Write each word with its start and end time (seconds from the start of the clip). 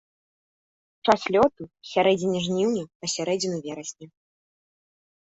Час 1.07 1.21
лёту 1.35 1.61
з 1.67 1.69
сярэдзіны 1.93 2.37
жніўня 2.49 2.83
па 2.99 3.05
сярэдзіну 3.15 3.57
верасня. 3.71 4.07